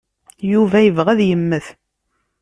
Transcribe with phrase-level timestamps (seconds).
[0.51, 1.67] Yuba yebɣa ad yemmet.